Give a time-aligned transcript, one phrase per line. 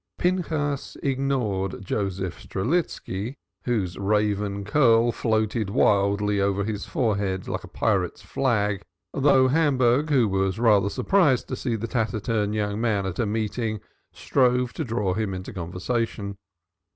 [0.17, 8.23] Pinchas ignored Joseph Strelitski whose raven curl floated wildly over his forehead like a pirate's
[8.23, 8.81] flag,
[9.13, 13.79] though Hamburg, who was rather surprised to see the taciturn young man at a meeting,
[14.11, 16.39] strove to draw him into conversation.